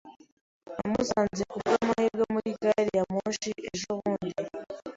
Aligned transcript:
Namusanze 0.69 1.41
kubwamahirwe 1.51 2.23
muri 2.33 2.49
gari 2.63 2.89
ya 2.97 3.03
moshi 3.13 3.51
ejobundi. 3.69 4.29